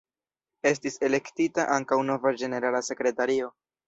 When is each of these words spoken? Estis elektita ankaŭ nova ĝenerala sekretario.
Estis 0.69 0.95
elektita 1.07 1.65
ankaŭ 1.75 1.97
nova 2.07 2.31
ĝenerala 2.39 2.81
sekretario. 2.89 3.51